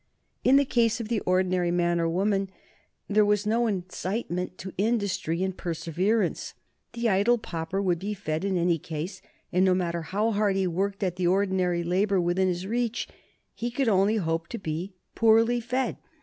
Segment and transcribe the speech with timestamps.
[0.43, 2.49] In the case of the ordinary man or woman
[3.07, 6.55] there was no incitement to industry and perseverance.
[6.93, 9.21] The idle pauper would be fed in any case,
[9.53, 13.09] and no matter how hard he worked at the ordinary labor within his reach
[13.53, 15.97] he could only hope to be poorly fed.